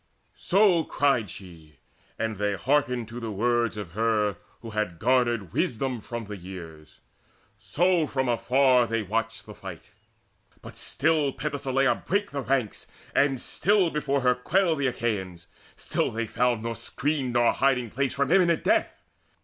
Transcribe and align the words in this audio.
So 0.39 0.83
cried 0.83 1.29
she, 1.29 1.75
and 2.17 2.37
they 2.37 2.55
hearkened 2.55 3.07
to 3.09 3.19
the 3.19 3.29
words 3.29 3.77
Of 3.77 3.91
her 3.91 4.37
who 4.63 4.71
had 4.71 4.97
garnered 4.97 5.53
wisdom 5.53 5.99
from 5.99 6.25
the 6.25 6.35
years; 6.37 7.01
So 7.59 8.07
from 8.07 8.27
afar 8.27 8.87
they 8.87 9.03
watched 9.03 9.45
the 9.45 9.53
fight. 9.53 9.83
But 10.63 10.79
still 10.79 11.31
Penthesileia 11.31 11.93
brake 12.03 12.31
the 12.31 12.41
ranks, 12.41 12.87
and 13.13 13.39
still 13.39 13.91
Before 13.91 14.21
her 14.21 14.33
quailed 14.33 14.79
the 14.79 14.87
Achaeans: 14.87 15.45
still 15.75 16.09
they 16.09 16.25
found 16.25 16.63
Nor 16.63 16.73
screen 16.75 17.33
nor 17.33 17.53
hiding 17.53 17.91
place 17.91 18.15
from 18.15 18.31
imminent 18.31 18.63
death. 18.63 19.03